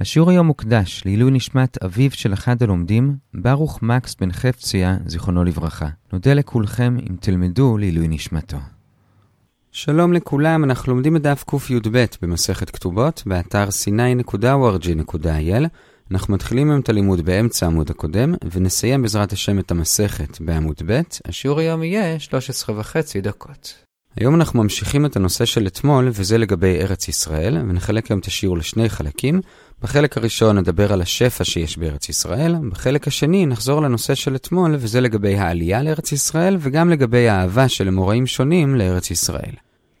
[0.00, 5.88] השיעור היום מוקדש לעילוי נשמת אביו של אחד הלומדים, ברוך מקס בן חפציה, זיכרונו לברכה.
[6.12, 8.56] נודה לכולכם אם תלמדו לעילוי נשמתו.
[9.72, 15.68] שלום לכולם, אנחנו לומדים את דף קי"ב במסכת כתובות, באתר sny.org.il.
[16.10, 21.00] אנחנו מתחילים היום את הלימוד באמצע העמוד הקודם, ונסיים בעזרת השם את המסכת בעמוד ב'.
[21.24, 23.74] השיעור היום יהיה 13 וחצי דקות.
[24.16, 28.58] היום אנחנו ממשיכים את הנושא של אתמול, וזה לגבי ארץ ישראל, ונחלק היום את השיעור
[28.58, 29.40] לשני חלקים.
[29.82, 35.00] בחלק הראשון נדבר על השפע שיש בארץ ישראל, בחלק השני נחזור לנושא של אתמול, וזה
[35.00, 39.54] לגבי העלייה לארץ ישראל, וגם לגבי האהבה של אמוראים שונים לארץ ישראל.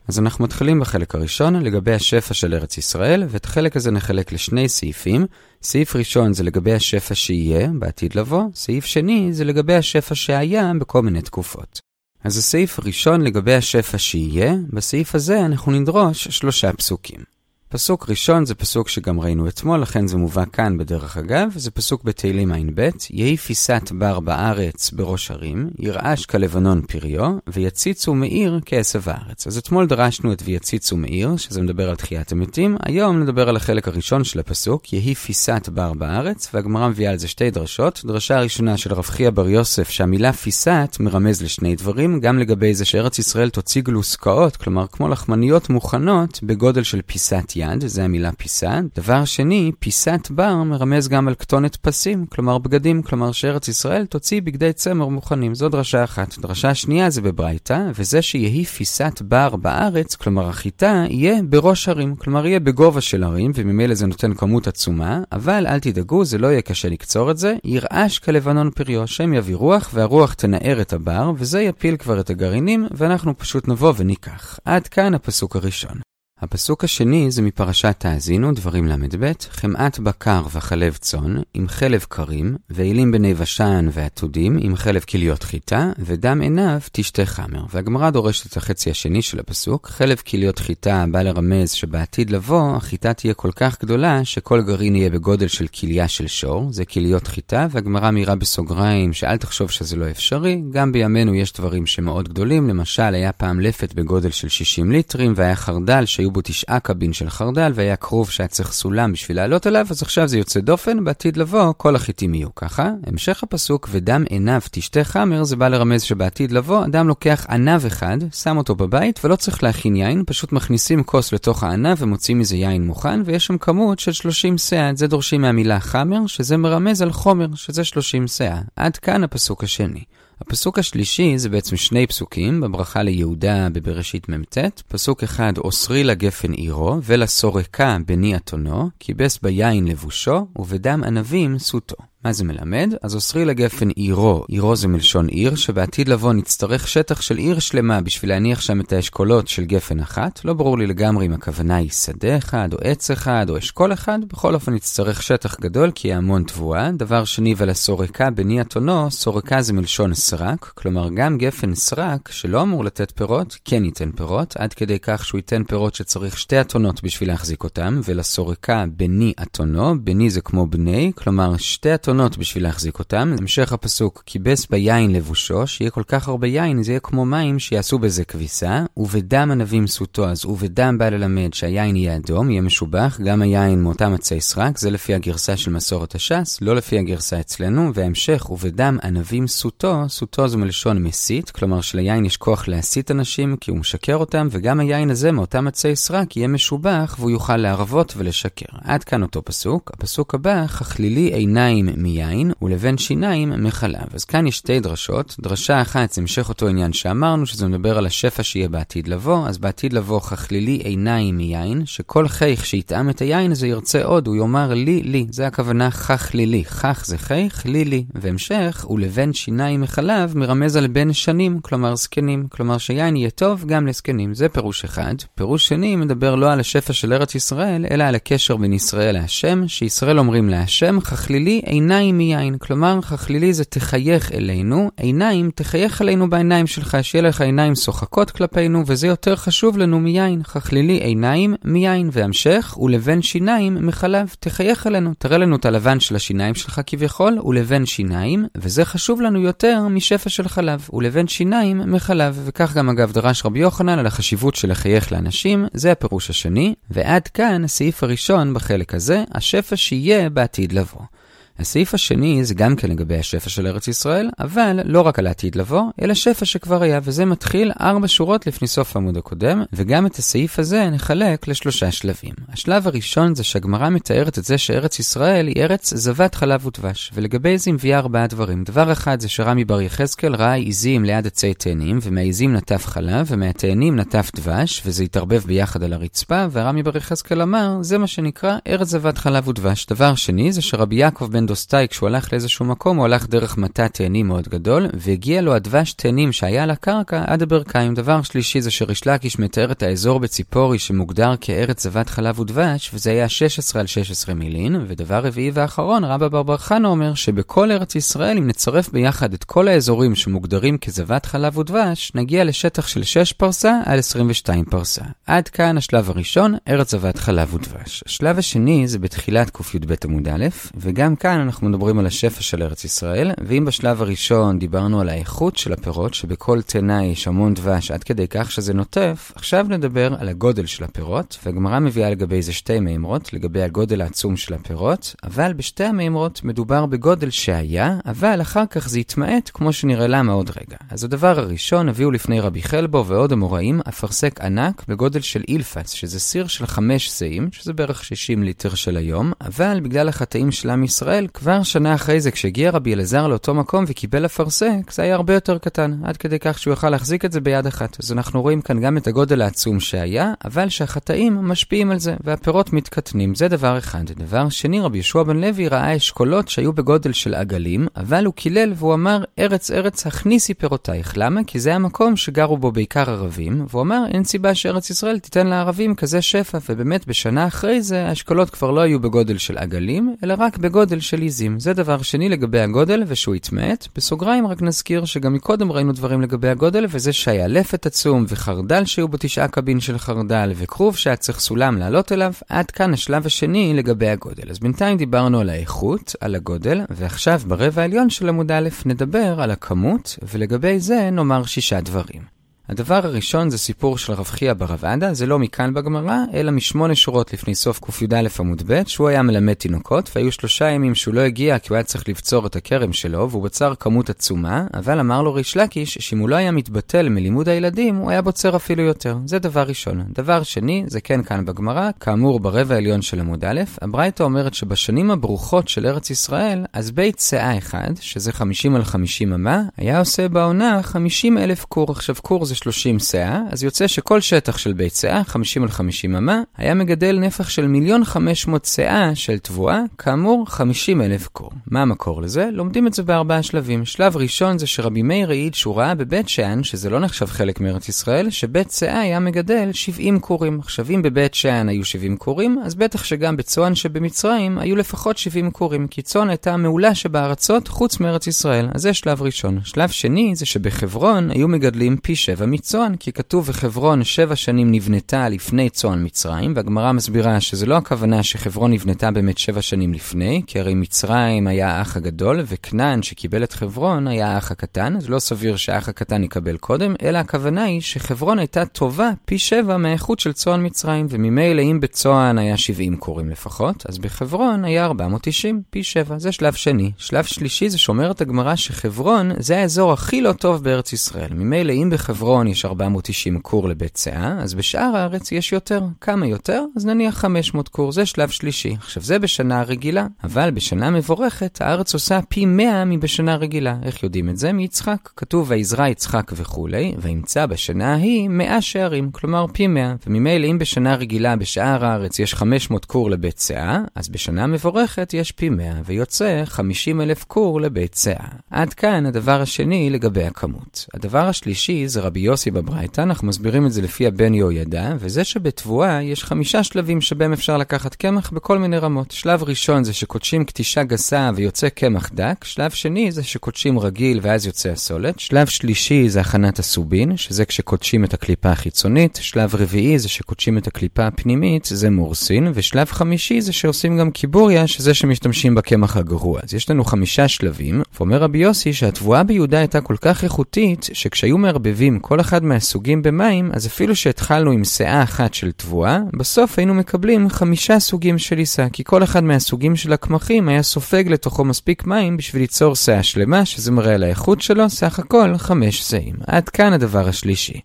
[0.08, 4.68] אז אנחנו מתחילים בחלק הראשון לגבי השפע של ארץ ישראל, ואת החלק הזה נחלק לשני
[4.68, 5.26] סעיפים.
[5.62, 11.02] סעיף ראשון זה לגבי השפע שיהיה בעתיד לבוא, סעיף שני זה לגבי השפע שהיה בכל
[11.02, 11.80] מיני תקופות.
[12.24, 17.37] אז הסעיף הראשון לגבי השפע שיהיה, בסעיף הזה אנחנו נדרוש שלושה פסוקים.
[17.70, 22.04] פסוק ראשון זה פסוק שגם ראינו אתמול, לכן זה מובא כאן בדרך אגב, זה פסוק
[22.04, 29.46] בתהילים ע"ב, יהי פיסת בר בארץ בראש הרים, ירעש כלבנון פריו, ויציצו מאיר כעשב הארץ.
[29.46, 33.88] אז אתמול דרשנו את ויציצו מאיר, שזה מדבר על תחיית המתים, היום נדבר על החלק
[33.88, 38.02] הראשון של הפסוק, יהי פיסת בר בארץ, והגמרא מביאה על זה שתי דרשות.
[38.04, 42.84] דרשה הראשונה של רב חייא בר יוסף, שהמילה פיסת מרמז לשני דברים, גם לגבי זה
[42.84, 48.80] שארץ ישראל תוציא גלוסקאות, כלומר כמו לחמניות מוכנות, בגודל של פיסת יד, זה המילה פיסה.
[48.96, 54.42] דבר שני, פיסת בר מרמז גם על כתונת פסים, כלומר בגדים, כלומר שארץ ישראל תוציא
[54.42, 55.54] בגדי צמר מוכנים.
[55.54, 56.38] זו דרשה אחת.
[56.38, 62.46] דרשה שנייה זה בברייתא, וזה שיהי פיסת בר בארץ, כלומר החיטה, יהיה בראש הרים, כלומר
[62.46, 66.62] יהיה בגובה של הרים, וממילא זה נותן כמות עצומה, אבל אל תדאגו, זה לא יהיה
[66.62, 71.60] קשה לקצור את זה, ירעש כלבנון פריו, השם יביא רוח, והרוח תנער את הבר, וזה
[71.60, 74.58] יפיל כבר את הגרעינים, ואנחנו פשוט נבוא וניקח.
[74.64, 76.07] עד כאן הפסוק הראשון.
[76.40, 83.12] הפסוק השני זה מפרשת תאזינו, דברים ל"ב, חמאת בקר וחלב צאן, עם חלב קרים, ואילים
[83.12, 87.64] בני בשן ועתודים, עם חלב כליות חיטה, ודם עיניו תשתה חמר.
[87.72, 93.14] והגמרא דורשת את החצי השני של הפסוק, חלב כליות חיטה בא לרמז שבעתיד לבוא, החיטה
[93.14, 97.66] תהיה כל כך גדולה, שכל גרעין יהיה בגודל של כליה של שור, זה כליות חיטה,
[97.70, 103.14] והגמרא מאירה בסוגריים שאל תחשוב שזה לא אפשרי, גם בימינו יש דברים שמאוד גדולים, למשל
[103.14, 107.30] היה פעם לפת בגודל של 60 ליטרים, והיה חרדל שהיו היו בו תשעה קבין של
[107.30, 111.36] חרדל, והיה כרוב שהיה צריך סולם בשביל לעלות עליו, אז עכשיו זה יוצא דופן, בעתיד
[111.36, 112.90] לבוא כל החיטים יהיו ככה.
[113.06, 118.18] המשך הפסוק, ודם עיניו תשתה חמר, זה בא לרמז שבעתיד לבוא, אדם לוקח ענב אחד,
[118.32, 122.86] שם אותו בבית, ולא צריך להכין יין, פשוט מכניסים כוס לתוך הענב ומוצאים מזה יין
[122.86, 124.90] מוכן, ויש שם כמות של 30 סאה.
[124.90, 128.60] את זה דורשים מהמילה חמר, שזה מרמז על חומר, שזה 30 סאה.
[128.76, 130.04] עד כאן הפסוק השני.
[130.40, 134.58] הפסוק השלישי זה בעצם שני פסוקים בברכה ליהודה בבראשית מ"ט.
[134.88, 141.96] פסוק אחד, אוסרי לגפן עירו, ולסורקה בני אתונו, כיבס ביין לבושו, ובדם ענבים סוטו.
[142.24, 142.94] מה זה מלמד?
[143.02, 148.00] אז אוסרי לגפן עירו, עירו זה מלשון עיר, שבעתיד לבוא נצטרך שטח של עיר שלמה
[148.00, 150.44] בשביל להניח שם את האשכולות של גפן אחת.
[150.44, 154.18] לא ברור לי לגמרי אם הכוונה היא שדה אחד, או עץ אחד, או אשכול אחד,
[154.28, 156.90] בכל אופן נצטרך שטח גדול, כי יהיה המון תבואה.
[156.92, 162.84] דבר שני, ולסורקה בני אתונו, סורקה זה מלשון סרק, כלומר גם גפן סרק, שלא אמור
[162.84, 167.28] לתת פירות, כן ייתן פירות, עד כדי כך שהוא ייתן פירות שצריך שתי אתונות בשביל
[167.28, 173.34] להחזיק אותם, ולסורקה בני אתונו, בני זה כמו בני, כלומר שתי אתונות בשביל להחזיק אותם.
[173.38, 177.98] המשך הפסוק, כיבס ביין לבושו, שיהיה כל כך הרבה יין, זה יהיה כמו מים שיעשו
[177.98, 183.42] בזה כביסה, ובדם ענבים סוטו, אז ובדם בא ללמד שהיין יהיה אדום, יהיה משובח, גם
[183.42, 188.50] היין מאותם עצי סרק, זה לפי הגרסה של מסורת הש"ס, לא לפי הגרסה אצלנו, וההמשך,
[188.50, 193.78] ובדם ענבים סוטו, סוטו זה מלשון מסית, כלומר שליין יש כוח להסית אנשים כי הוא
[193.78, 198.78] משקר אותם, וגם היין הזה מאותם עצי סרק יהיה משובח והוא יוכל להרוות ולשקר.
[198.84, 199.90] עד כאן אותו פסוק.
[199.94, 204.08] הפסוק הבא, חכלילי עיניים מיין ולבין שיניים מחלב.
[204.14, 205.36] אז כאן יש שתי דרשות.
[205.40, 209.48] דרשה אחת זה המשך אותו עניין שאמרנו, שזה מדבר על השפע שיהיה בעתיד לבוא.
[209.48, 214.36] אז בעתיד לבוא חכלילי עיניים מיין, שכל חייך שיטעם את היין הזה ירצה עוד, הוא
[214.36, 215.26] יאמר לי, לי.
[215.30, 216.64] זה הכוונה חכלילי.
[216.64, 218.04] חך זה חייך, לי, לי.
[218.14, 222.46] והמשך, ולבין שיניים מחלב, מרמז על בין שנים, כלומר זקנים.
[222.48, 224.34] כלומר שיין יהיה טוב גם לזקנים.
[224.34, 225.14] זה פירוש אחד.
[225.34, 229.68] פירוש שני מדבר לא על השפע של ארץ ישראל, אלא על הקשר בין ישראל להשם,
[229.68, 232.58] שישראל אומרים להשם, חכלילי עיניים עיניים מיין.
[232.58, 238.82] כלומר, חכלילי זה תחייך אלינו, עיניים תחייך אלינו בעיניים שלך, שיהיה לך עיניים שוחקות כלפינו,
[238.86, 240.42] וזה יותר חשוב לנו מיין.
[240.42, 246.54] חכלילי עיניים מיין, והמשך, ולבן שיניים מחלב, תחייך אלינו, תראה לנו את הלבן של השיניים
[246.54, 252.74] שלך כביכול, ולבן שיניים, וזה חשוב לנו יותר משפע של חלב, ולבן שיניים מחלב, וכך
[252.74, 257.64] גם אגב דרש רבי יוחנן על החשיבות של לחייך לאנשים, זה הפירוש השני, ועד כאן
[257.64, 261.17] הסעיף הראשון בחלק הזה, השפע שיהיה בעתיד לבוא.
[261.58, 265.56] הסעיף השני זה גם כן לגבי השפע של ארץ ישראל, אבל לא רק על העתיד
[265.56, 270.16] לבוא, אלא שפע שכבר היה, וזה מתחיל ארבע שורות לפני סוף העמוד הקודם, וגם את
[270.16, 272.32] הסעיף הזה נחלק לשלושה שלבים.
[272.52, 277.58] השלב הראשון זה שהגמרא מתארת את זה שארץ ישראל היא ארץ זבת חלב ודבש, ולגבי
[277.58, 278.64] זה מביאה ארבעה דברים.
[278.64, 283.96] דבר אחד זה שרמי בר יחזקאל ראה עיזים ליד עצי תאנים, ומהעיזים נטף חלב, ומהתאנים
[283.96, 288.88] נטף דבש, וזה התערבב ביחד על הרצפה, ורמי בר יחזקאל אמר, זה מה שנקרא ארץ
[288.88, 289.86] זבת חלב ודבש.
[289.86, 293.88] דבר שני זה שרבי יעקב בן דוסטאי, כשהוא הלך לאיזשהו מקום, הוא הלך דרך מטע
[293.88, 297.94] תאנים מאוד גדול, והגיע לו הדבש תאנים שהיה על הקרקע עד הברכיים.
[297.94, 303.10] דבר שלישי זה שריש לקיש מתאר את האזור בציפורי שמוגדר כארץ זבת חלב ודבש, וזה
[303.10, 304.76] היה 16 על 16 מילין.
[304.88, 309.44] ודבר רביעי ואחרון, רבא בר בר חנה אומר שבכל ארץ ישראל, אם נצרף ביחד את
[309.44, 315.02] כל האזורים שמוגדרים כזבת חלב ודבש, נגיע לשטח של 6 פרסה על 22 פרסה.
[315.26, 318.02] עד כאן השלב הראשון, ארץ זבת חלב ודבש.
[318.06, 322.62] השלב השני זה בתחילת קי"ב עמוד א', וגם כאן כאן אנחנו מדברים על השפע של
[322.62, 327.90] ארץ ישראל, ואם בשלב הראשון דיברנו על האיכות של הפירות, שבכל תנה יש המון דבש
[327.90, 332.52] עד כדי כך שזה נוטף, עכשיו נדבר על הגודל של הפירות, והגמרא מביאה לגבי זה
[332.52, 338.66] שתי מימרות, לגבי הגודל העצום של הפירות, אבל בשתי המימרות מדובר בגודל שהיה, אבל אחר
[338.70, 340.76] כך זה יתמעט, כמו שנראה למה עוד רגע.
[340.90, 346.20] אז הדבר הראשון, הביאו לפני רבי חלבו ועוד אמוראים, אפרסק ענק בגודל של אילפץ, שזה
[346.20, 350.84] סיר של חמש שאים, שזה בערך 60 ליטר של היום, אבל בגלל החטאים של עם
[350.84, 355.34] ישראל, כבר שנה אחרי זה, כשהגיע רבי אלעזר לאותו מקום וקיבל אפרסק, זה היה הרבה
[355.34, 357.96] יותר קטן, עד כדי כך שהוא יכל להחזיק את זה ביד אחת.
[358.00, 362.72] אז אנחנו רואים כאן גם את הגודל העצום שהיה, אבל שהחטאים משפיעים על זה, והפירות
[362.72, 363.34] מתקטנים.
[363.34, 364.04] זה דבר אחד.
[364.16, 368.72] דבר שני, רבי ישוע בן לוי ראה אשכולות שהיו בגודל של עגלים, אבל הוא קילל
[368.76, 371.12] והוא אמר, ארץ ארץ הכניסי פירותייך.
[371.16, 371.44] למה?
[371.46, 375.94] כי זה המקום שגרו בו בעיקר ערבים, והוא אמר, אין סיבה שארץ ישראל תיתן לערבים
[375.94, 380.58] כזה שפע, ובאמת בשנה אחרי זה האשכולות כבר לא היו בגודל של עגלים, אלא רק
[380.58, 381.60] בגודל של עיזים.
[381.60, 383.88] זה דבר שני לגבי הגודל, ושהוא התמעט.
[383.96, 389.08] בסוגריים רק נזכיר שגם מקודם ראינו דברים לגבי הגודל, וזה שהיה לפת עצום, וחרדל שהיו
[389.08, 392.32] בו תשעה קבין של חרדל, וכרוב שהיה צריך סולם לעלות אליו.
[392.48, 394.50] עד כאן השלב השני לגבי הגודל.
[394.50, 399.50] אז בינתיים דיברנו על האיכות, על הגודל, ועכשיו ברבע העליון של עמוד א' נדבר על
[399.50, 402.37] הכמות, ולגבי זה נאמר שישה דברים.
[402.68, 406.94] הדבר הראשון זה סיפור של רב חייא ברב עדה, זה לא מכאן בגמרא, אלא משמונה
[406.94, 411.20] שורות לפני סוף קי"א עמוד ב', שהוא היה מלמד תינוקות, והיו שלושה ימים שהוא לא
[411.20, 415.22] הגיע כי הוא היה צריך לבצור את הכרם שלו, והוא בצר כמות עצומה, אבל אמר
[415.22, 419.16] לו ריש לקיש, שאם הוא לא היה מתבטל מלימוד הילדים, הוא היה בוצר אפילו יותר.
[419.26, 420.04] זה דבר ראשון.
[420.08, 425.10] דבר שני, זה כן כאן בגמרא, כאמור ברבע העליון של עמוד א', הברייתא אומרת שבשנים
[425.10, 430.28] הברוכות של ארץ ישראל, אז בית שאה אחד, שזה 50 על 50 אמה, היה עושה
[430.28, 431.90] בעונה 50 אלף קור.
[431.90, 436.16] עכשיו קור זה 30 סאה, אז יוצא שכל שטח של בית סאה, 50 על 50
[436.16, 441.50] אמה, היה מגדל נפח של מיליון 500 סאה של תבואה, כאמור 50 אלף קור.
[441.70, 442.48] מה המקור לזה?
[442.52, 443.84] לומדים את זה בארבעה שלבים.
[443.84, 447.88] שלב ראשון זה שרבי מאיר העיד שהוא ראה בבית שאן, שזה לא נחשב חלק מארץ
[447.88, 450.60] ישראל, שבית סאה היה מגדל 70 קורים.
[450.60, 455.50] עכשיו אם בבית שאן היו 70 קורים, אז בטח שגם בצוען שבמצרים היו לפחות 70
[455.50, 458.68] קורים, כי צאן הייתה המעולה שבארצות חוץ מארץ ישראל.
[458.74, 459.60] אז זה שלב ראשון.
[459.64, 465.28] שלב שני זה שבחברון היו מגדלים פי 7 מצוען, כי כתוב בחברון שבע שנים נבנתה
[465.28, 470.60] לפני צוען מצרים, והגמרא מסבירה שזה לא הכוונה שחברון נבנתה באמת שבע שנים לפני, כי
[470.60, 475.56] הרי מצרים היה האח הגדול, וכנען שקיבל את חברון היה האח הקטן, אז לא סביר
[475.56, 480.66] שהאח הקטן יקבל קודם, אלא הכוונה היא שחברון הייתה טובה פי שבע מהאיכות של צוען
[480.66, 486.32] מצרים, וממילא אם בצוען היה 70 קורים לפחות, אז בחברון היה 490, פי שבע, זה
[486.32, 486.92] שלב שני.
[486.96, 491.32] שלב שלישי זה שאומרת הגמרא שחברון זה האזור הכי לא טוב בארץ ישראל.
[491.34, 495.82] ממילא אם בחברון יש 490 קור לבית סאה, אז בשאר הארץ יש יותר.
[496.00, 496.64] כמה יותר?
[496.76, 498.76] אז נניח 500 קור, זה שלב שלישי.
[498.78, 503.76] עכשיו זה בשנה רגילה, אבל בשנה מבורכת הארץ עושה פי 100 מבשנה רגילה.
[503.82, 504.52] איך יודעים את זה?
[504.52, 505.08] מיצחק.
[505.16, 509.94] כתוב ויזרע יצחק וכולי, וימצא בשנה ההיא 100 שערים, כלומר פי 100.
[510.06, 515.32] וממילא אם בשנה רגילה בשאר הארץ יש 500 קור לבית סאה, אז בשנה מבורכת יש
[515.32, 518.26] פי 100, ויוצא 50 אלף קור לבית סאה.
[518.50, 520.86] עד כאן הדבר השני לגבי הכמות.
[520.94, 525.24] הדבר השלישי זה רבי רבי יוסי בברייתא, אנחנו מסבירים את זה לפי הבן יהוידע, וזה
[525.24, 529.10] שבתבואה יש חמישה שלבים שבהם אפשר לקחת קמח בכל מיני רמות.
[529.10, 534.46] שלב ראשון זה שקודשים קטישה גסה ויוצא קמח דק, שלב שני זה שקודשים רגיל ואז
[534.46, 540.08] יוצא הסולת, שלב שלישי זה הכנת הסובין, שזה כשקודשים את הקליפה החיצונית, שלב רביעי זה
[540.08, 545.96] שקודשים את הקליפה הפנימית, זה מורסין, ושלב חמישי זה שעושים גם קיבוריה, שזה שמשתמשים בקמח
[545.96, 546.40] הגרוע.
[546.42, 551.38] אז יש לנו חמישה שלבים, ואומר רבי יוסי שהתבואה ביהודה הייתה כל כך איכותית, שכשהיו
[551.38, 556.74] מערבבים כל אחד מהסוגים במים, אז אפילו שהתחלנו עם שאה אחת של תבואה, בסוף היינו
[556.74, 561.86] מקבלים חמישה סוגים של עיסה, כי כל אחד מהסוגים של הקמחים היה סופג לתוכו מספיק
[561.86, 566.14] מים בשביל ליצור שאה שלמה, שזה מראה על האיכות שלו, סך הכל חמש שאים.
[566.26, 567.60] עד כאן הדבר השלישי.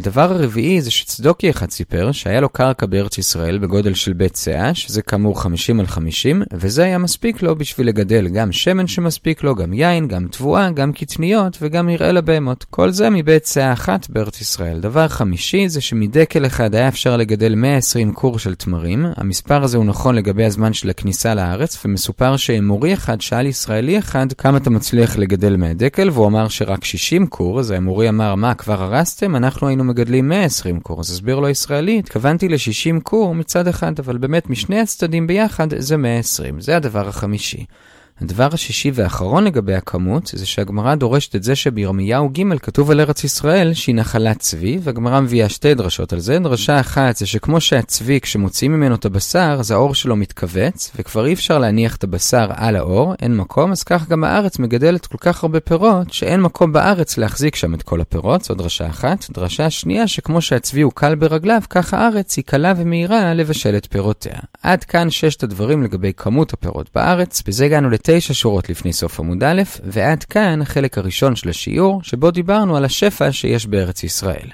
[0.00, 4.74] הדבר הרביעי זה שצדוקי אחד סיפר שהיה לו קרקע בארץ ישראל בגודל של בית סאה,
[4.74, 9.54] שזה כאמור 50 על 50, וזה היה מספיק לו בשביל לגדל גם שמן שמספיק לו,
[9.54, 12.64] גם יין, גם תבואה, גם קטניות וגם מרעה לבהמות.
[12.70, 14.80] כל זה מבית סאה אחת בארץ ישראל.
[14.80, 19.06] דבר חמישי זה שמדקל אחד היה אפשר לגדל 120 קור של תמרים.
[19.16, 24.32] המספר הזה הוא נכון לגבי הזמן של הכניסה לארץ, ומסופר שאמורי אחד שאל ישראלי אחד
[24.32, 28.82] כמה אתה מצליח לגדל מהדקל, והוא אמר שרק 60 קור, אז האמורי אמר מה כבר
[28.82, 29.36] הרסתם?
[29.36, 31.00] אנחנו היינו מגדלים 120 קור.
[31.00, 35.96] אז הסביר לו ישראלי, התכוונתי ל-60 קור מצד אחד, אבל באמת משני הצדדים ביחד זה
[35.96, 36.60] 120.
[36.60, 37.64] זה הדבר החמישי.
[38.20, 43.24] הדבר השישי והאחרון לגבי הכמות, זה שהגמרא דורשת את זה שבירמיהו ג' כתוב על ארץ
[43.24, 46.38] ישראל שהיא נחלת צבי, והגמרא מביאה שתי דרשות על זה.
[46.38, 51.32] דרשה אחת זה שכמו שהצבי, כשמוציאים ממנו את הבשר, אז האור שלו מתכווץ, וכבר אי
[51.32, 55.42] אפשר להניח את הבשר על האור, אין מקום, אז כך גם הארץ מגדלת כל כך
[55.42, 59.30] הרבה פירות, שאין מקום בארץ להחזיק שם את כל הפירות, זו דרשה אחת.
[59.30, 64.38] דרשה שנייה, שכמו שהצבי הוא קל ברגליו, כך הארץ היא קלה ומהירה לבשל את פירותיה.
[64.62, 69.20] עד כאן ששת הדברים לגבי כמות הפירות בארץ, בזה הגענו לת תשע שורות לפני סוף
[69.20, 74.48] עמוד א', ועד כאן החלק הראשון של השיעור, שבו דיברנו על השפע שיש בארץ ישראל.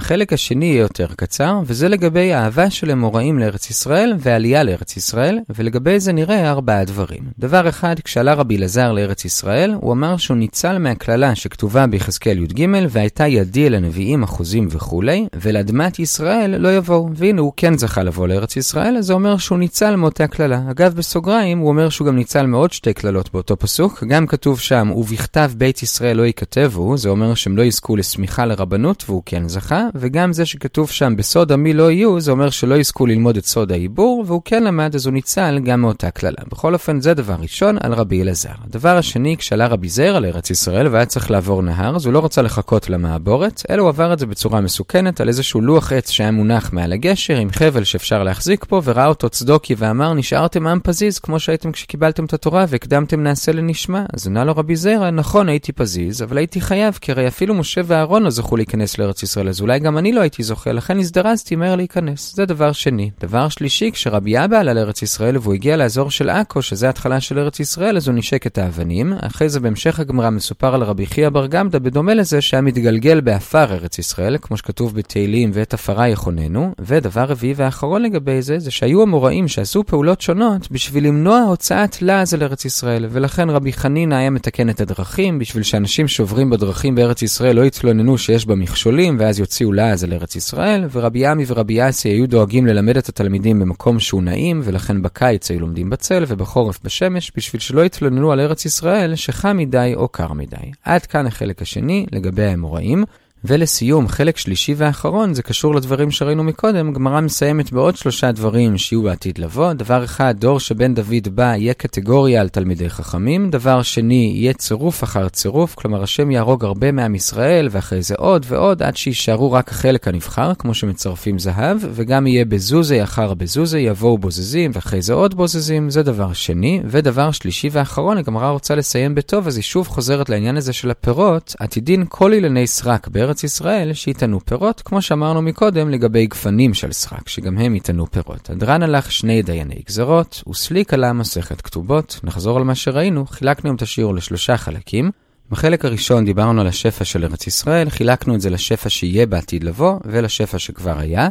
[0.00, 5.38] החלק השני יהיה יותר קצר, וזה לגבי האהבה של אמוראים לארץ ישראל ועלייה לארץ ישראל,
[5.56, 7.22] ולגבי זה נראה ארבעה דברים.
[7.38, 12.66] דבר אחד, כשעלה רבי אלעזר לארץ ישראל, הוא אמר שהוא ניצל מהקללה שכתובה ביחזקאל י"ג,
[12.90, 17.08] והייתה ידי אל הנביאים אחוזים וכולי, ולאדמת ישראל לא יבואו.
[17.14, 20.60] והנה הוא כן זכה לבוא לארץ ישראל, אז זה אומר שהוא ניצל מאותה קללה.
[20.70, 24.90] אגב, בסוגריים, הוא אומר שהוא גם ניצל מעוד שתי קללות באותו פסוק, גם כתוב שם,
[24.96, 29.89] ובכתב בית ישראל לא ייכתבו, זה אומר שהם לא יזכו לשמיכה לרבנות, והוא כן זכה,
[29.94, 33.72] וגם זה שכתוב שם בסוד עמי לא יהיו, זה אומר שלא יזכו ללמוד את סוד
[33.72, 36.42] העיבור, והוא כן למד אז הוא ניצל גם מאותה קללה.
[36.48, 38.48] בכל אופן, זה דבר ראשון על רבי אלעזר.
[38.64, 42.24] הדבר השני, כשעלה רבי זר על ארץ ישראל והיה צריך לעבור נהר, אז הוא לא
[42.24, 46.30] רצה לחכות למעבורת, אלא הוא עבר את זה בצורה מסוכנת על איזשהו לוח עץ שהיה
[46.30, 51.18] מונח מעל הגשר עם חבל שאפשר להחזיק פה, וראה אותו צדוקי ואמר, נשארתם עם פזיז
[51.18, 54.04] כמו שהייתם כשקיבלתם את התורה והקדמתם נעשה לנשמה.
[54.12, 57.80] אז ענה לו רבי זרע, נכון הייתי פזיז, אבל הייתי חייב, כי הרי אפילו משה
[57.84, 61.56] ואהרון לא זכו להיכנס לארץ ישראל, אז אולי גם אני לא הייתי זוכה, לכן הזדרזתי
[61.56, 62.34] מהר להיכנס.
[62.36, 63.10] זה דבר שני.
[63.20, 67.38] דבר שלישי, כשרבי אבא עלה לארץ ישראל והוא הגיע לאזור של עכו, שזה התחלה של
[67.38, 69.12] ארץ ישראל, אז הוא נשק את האבנים.
[69.20, 73.72] אחרי זה בהמשך הגמרא מסופר על רבי חייא בר גמדא, בדומה לזה שהיה מתגלגל בעפר
[73.72, 76.74] ארץ ישראל, כמו שכתוב בתהילים, ואת עפרה יכוננו.
[76.78, 82.34] ודבר רביעי ואחרון לגבי זה, זה שהיו אמוראים שעשו פעולות שונות בשביל למנוע הוצאת לעז
[82.34, 87.22] על ארץ ישראל, ולכן רבי חנינא היה מתקן את הדרכים, בשביל שאנשים שעוברים בדרכים בארץ
[87.22, 91.88] ישראל לא יתלוננו שיש בה מכשולים, ואז יוציאו לעז על ארץ ישראל, ורבי עמי ורבי
[91.88, 96.78] אסי היו דואגים ללמד את התלמידים במקום שהוא נעים, ולכן בקיץ היו לומדים בצל ובחורף
[96.84, 100.56] בשמש, בשביל שלא יתלוננו על ארץ ישראל שחם מדי או קר מדי.
[100.84, 103.04] עד כאן החלק השני לגבי האמוראים.
[103.44, 109.02] ולסיום, חלק שלישי ואחרון, זה קשור לדברים שראינו מקודם, גמרא מסיימת בעוד שלושה דברים שיהיו
[109.02, 109.72] בעתיד לבוא.
[109.72, 113.50] דבר אחד, דור שבן דוד בא יהיה קטגוריה על תלמידי חכמים.
[113.50, 118.46] דבר שני, יהיה צירוף אחר צירוף, כלומר השם יהרוג הרבה מעם ישראל, ואחרי זה עוד
[118.48, 124.18] ועוד, עד שיישארו רק החלק הנבחר, כמו שמצרפים זהב, וגם יהיה בזוזי אחר בזוזי, יבואו
[124.18, 126.80] בוזזים, ואחרי זה עוד בוזזים, זה דבר שני.
[126.86, 131.54] ודבר שלישי ואחרון, הגמרא רוצה לסיים בטוב, אז היא שוב חוזרת לעניין הזה של הפירות,
[131.58, 137.28] עתידין כל אילני סרק בארץ ישראל שיתנו פירות, כמו שאמרנו מקודם לגבי גפנים של סרק,
[137.28, 138.50] שגם הם יתנו פירות.
[138.50, 142.20] הדרן הלך שני דייני גזרות, וסליק עלה מסכת כתובות.
[142.22, 145.10] נחזור על מה שראינו, חילקנו את השיעור לשלושה חלקים.
[145.50, 149.98] בחלק הראשון דיברנו על השפע של ארץ ישראל, חילקנו את זה לשפע שיהיה בעתיד לבוא,
[150.04, 151.28] ולשפע שכבר היה.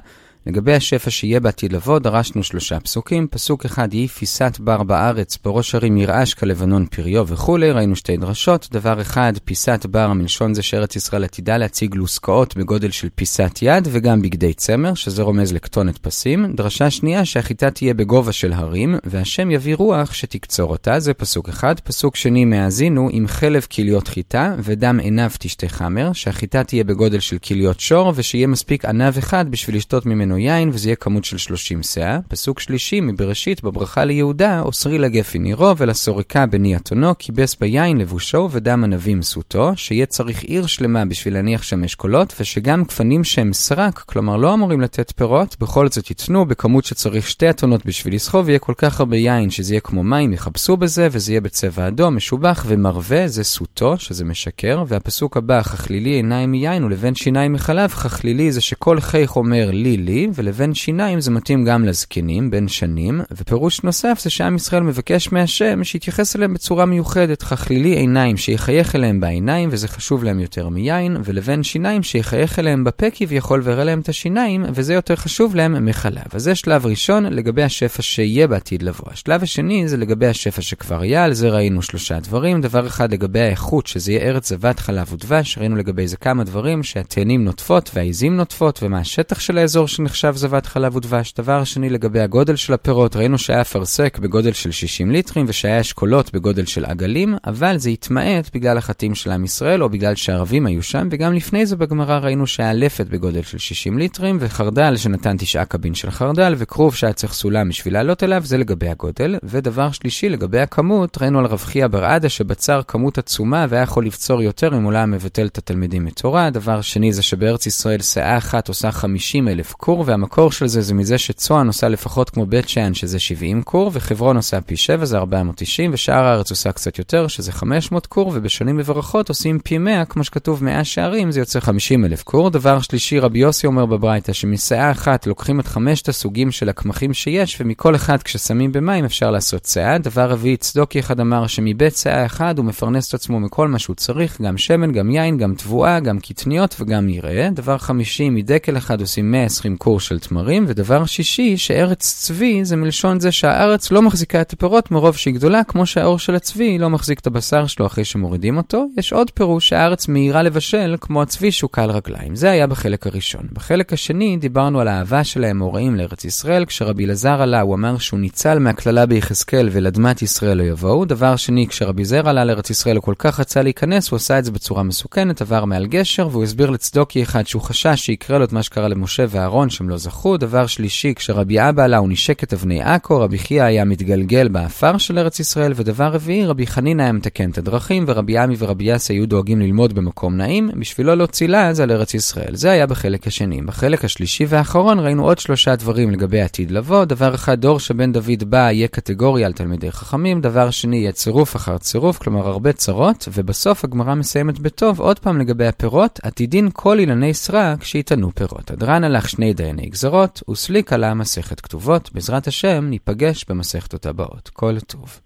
[0.48, 3.28] לגבי השפע שיהיה בעתיד לבוא, דרשנו שלושה פסוקים.
[3.28, 8.68] פסוק אחד, יהי פיסת בר בארץ, בראש הרים ירעש כלבנון פריו וכולי, ראינו שתי דרשות.
[8.72, 13.88] דבר אחד, פיסת בר, מלשון זה שארץ ישראל עתידה להציג לוסקאות בגודל של פיסת יד,
[13.92, 16.56] וגם בגדי צמר, שזה רומז לכתונת פסים.
[16.56, 21.80] דרשה שנייה, שהחיטה תהיה בגובה של הרים, והשם יביא רוח שתקצור אותה, זה פסוק אחד.
[21.80, 27.38] פסוק שני, מהאזינו, עם חלב כליות חיטה, ודם עיניו תשתה חמר, שהחיטה תהיה בגודל של
[27.38, 31.84] כליות שור, ושיהיה מספיק ענב אחד בשביל לשתות ממנו יין, וזה יהיה כמות של 30
[31.84, 32.20] שאה.
[32.28, 38.84] פסוק שלישי, מבראשית, בברכה ליהודה, אוסרי לגפי נירו, ולסורקה בני אתונו, כיבס ביין לבושו, ודם
[38.84, 44.38] ענבים סוטו, שיהיה צריך עיר שלמה בשביל להניח שם אשכולות, ושגם גפנים שהם סרק, כלומר
[44.38, 48.74] לא אמורים לתת פירות, בכל זאת ייתנו בכמות שצריך שתי אתונות בשביל לסחוב, ויהיה כל
[48.78, 53.28] כך הרבה יין שזה יהיה כמו מים, יחפשו בזה, וזה יהיה בצבע אדום, משובח ומרווה,
[53.28, 59.00] זה סוטו, שזה משקר, והפסוק הבא, חכלילי עיניים מיין ולבן שיניים מחלב, חכלילי זה שכל
[59.00, 64.30] חיך אומר לי לי, ולבן שיניים זה מתאים גם לזקנים, בין שנים, ופירוש נוסף זה
[64.30, 70.24] שעם ישראל מבקש מהשם שיתייחס אליהם בצורה מיוחדת, חכלילי עיניים שיחייך אליהם בעיניים, וזה חשוב
[70.24, 75.16] להם יותר מיין, ולבן שיניים שיחייך אליהם בפה כביכול ויראה להם את השיניים, וזה יותר
[75.16, 76.24] חשוב להם מחלב.
[76.34, 79.12] אז זה שלב ראשון לגבי השפע שיהיה בעתיד לבוא.
[79.12, 82.62] השלב השני זה לגבי השפע שכבר היה, על זה ראינו שלושה דברים.
[82.62, 86.84] דבר אחד לגבי האיכות, שזה יהיה ארץ זבת חלב ודבש, ראינו לגבי זה כמה דברים,
[86.84, 91.34] שהתאנים נוטפות והעיזים נוטפות, ומה השטח של האזור שנחשב זבת חלב ודבש.
[91.38, 96.34] דבר שני לגבי הגודל של הפירות, ראינו שהיה אפרסק בגודל של 60 ליטרים, ושהיה אשכולות
[96.34, 100.84] בגודל של עגלים, אבל זה התמעט בגלל החטאים של עם ישראל, או בגלל שהערבים היו
[100.84, 105.66] שם, וגם לפני זה בגמרא ראינו שהיה לפת בגודל של 60 ליטרים, וחרדל שנתן תשעה
[105.66, 109.36] קבין של חרדל, וכרוב שהיה צריך סולם בשביל לעלות אליו, זה לגבי הגודל.
[109.44, 114.06] ודבר שלישי, לגבי הכמות, ראינו על רב חייא בר עדה שבצר כמות עצומה והיה יכול
[114.06, 116.50] לבצור יותר אם הוא לא מבטל את התלמידים מתורה.
[116.50, 120.94] דבר שני זה שבארץ ישראל שאה אחת עושה 50 אלף קור, והמקור של זה זה
[120.94, 125.18] מזה שצוען עושה לפחות כמו בית שאן שזה 70 קור, וחברון עושה פי 7 זה
[125.18, 130.24] 490, ושאר הארץ עושה קצת יותר שזה 500 קור, ובשנים מברכות עושים פי 100, כמו
[130.24, 132.50] שכתוב 100 שערים, זה יוצא 50 אלף קור.
[132.50, 137.58] דבר שלישי, רבי יוסי אומר בברייתא שמשאה אחת לוקחים את חמשת הסוגים של הקמחים שיש,
[137.62, 139.98] ומכל אחד כששמים במים אפשר לעשות שאה.
[139.98, 143.96] דבר רביעי, צדוקי אחד אמר שמבית שאה אחד הוא מפרנס את עצמו מכל מה שהוא
[143.96, 147.50] צריך, גם שמן, גם יין, גם תבואה, גם קטניות וגם יראה.
[147.54, 150.66] דבר חמישי, מדקל אחד עושים 120 קור של תמרים.
[150.68, 155.64] ודבר שישי, שארץ צבי זה מלשון זה שהארץ לא מחזיקה את הפירות מרוב שהיא גדולה,
[155.64, 158.86] כמו שהאור של הצבי לא מחזיק את הבשר שלו אחרי שמורידים אותו.
[158.98, 162.36] יש עוד פירוש שהארץ מהירה לבשל, כמו הצבי שהוא קל רגליים.
[162.36, 163.48] זה היה בחלק הראשון.
[163.54, 166.66] בחלק השני דיברנו על האהבה של האמוראים לארץ ישראל.
[166.66, 171.06] כשרבי אלעזר עלה, הוא אמר שהוא ניצל מהקללה ביחזקאל ואל אדמת ישראל לא יבואו.
[171.06, 174.46] דבר שני, כשרבי זירא עלה לארץ ישראל הוא כל כך רצה להיכנס, הוא עשה את
[174.46, 178.52] זה בצורה מסוכנת, עבר מעל גשר, והוא הסביר לצדוקי אחד שהוא חשש שיקרה לו את
[178.52, 180.38] מה שקרה למשה ואהרון שהם לא זכו.
[180.38, 184.98] דבר שלישי, כשרבי אבא עלה הוא נשק את אבני עכו, רבי חייא היה מתגלגל באפר
[184.98, 189.14] של ארץ ישראל, ודבר רביעי, רבי חנינא היה מתקן את הדרכים, ורבי אמי ורבי אסי
[189.14, 192.56] היו דואגים ללמוד במקום נעים, בשביל לא להוציא לעז על ארץ ישראל.
[192.56, 193.62] זה היה בחלק השני.
[193.62, 197.06] בחלק השלישי והאחרון ראינו עוד שלושה דברים לגבי העתיד לבוא.
[197.06, 200.42] דבר אחד, דור שבן דוד בא יהיה קטגוריה על תלמידי חכמים.
[200.42, 203.28] דבר שני, יהיה צירוף אחר צירוף, כלומר הרבה צרות.
[203.34, 208.72] ובסוף הגמרא מסיימת בטוב, עוד פעם לגבי הפירות, עתידין כל אילני סרק שיתנו פירות.
[208.72, 212.10] הדרן הלך שני דייני גזרות, וסליק עלה מסכת כתובות.
[212.14, 214.50] בעזרת השם, ניפגש במסכתות הבאות.
[214.54, 215.18] כל טוב.